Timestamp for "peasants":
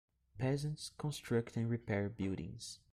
0.39-0.93